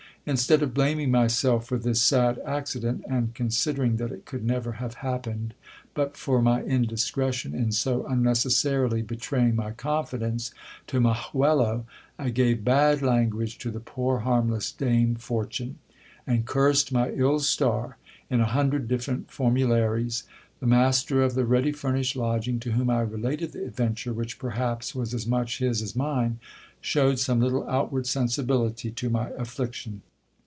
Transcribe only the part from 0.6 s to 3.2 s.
of blaming myself for this sad accident,